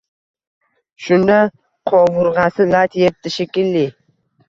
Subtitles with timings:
[1.09, 1.35] Shunda
[1.93, 3.89] qovurg‘asi lat yebdi, shekilli